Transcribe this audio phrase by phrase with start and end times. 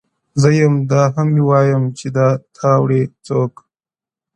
[0.03, 0.03] o
[0.41, 2.07] زه يم دا مه وايه چي
[2.57, 3.53] تا وړي څوك؛